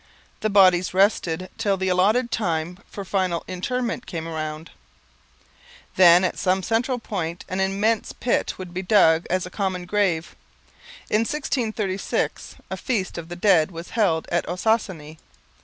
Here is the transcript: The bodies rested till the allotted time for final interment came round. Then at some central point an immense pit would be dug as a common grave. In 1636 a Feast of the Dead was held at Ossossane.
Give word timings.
The 0.39 0.49
bodies 0.49 0.95
rested 0.95 1.47
till 1.59 1.77
the 1.77 1.89
allotted 1.89 2.31
time 2.31 2.79
for 2.89 3.05
final 3.05 3.43
interment 3.47 4.07
came 4.07 4.27
round. 4.27 4.71
Then 5.95 6.23
at 6.23 6.39
some 6.39 6.63
central 6.63 6.97
point 6.97 7.45
an 7.47 7.59
immense 7.59 8.11
pit 8.11 8.57
would 8.57 8.73
be 8.73 8.81
dug 8.81 9.27
as 9.29 9.45
a 9.45 9.51
common 9.51 9.85
grave. 9.85 10.35
In 11.11 11.19
1636 11.19 12.55
a 12.71 12.77
Feast 12.77 13.19
of 13.19 13.29
the 13.29 13.35
Dead 13.35 13.69
was 13.69 13.91
held 13.91 14.27
at 14.31 14.43
Ossossane. 14.49 15.19